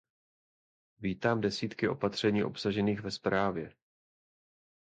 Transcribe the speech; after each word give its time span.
Vítám 0.99 1.41
desítky 1.41 1.87
opatření 1.87 2.43
obsažených 2.43 3.01
ve 3.01 3.11
zprávě. 3.11 3.75